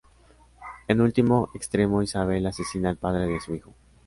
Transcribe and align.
En 0.87 0.99
último 0.99 1.51
extremo 1.53 2.01
Isabel 2.01 2.47
asesina 2.47 2.89
al 2.89 2.97
padre 2.97 3.27
de 3.27 3.39
su 3.39 3.53
hijo. 3.53 3.71